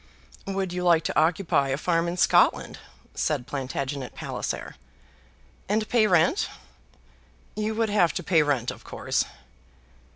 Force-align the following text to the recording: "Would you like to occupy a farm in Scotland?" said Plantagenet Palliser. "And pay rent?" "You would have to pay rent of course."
"Would 0.47 0.73
you 0.73 0.83
like 0.83 1.03
to 1.03 1.15
occupy 1.19 1.67
a 1.69 1.77
farm 1.77 2.07
in 2.07 2.17
Scotland?" 2.17 2.79
said 3.13 3.45
Plantagenet 3.45 4.15
Palliser. 4.15 4.75
"And 5.69 5.87
pay 5.89 6.07
rent?" 6.07 6.49
"You 7.55 7.75
would 7.75 7.91
have 7.91 8.11
to 8.13 8.23
pay 8.23 8.41
rent 8.41 8.71
of 8.71 8.83
course." 8.83 9.25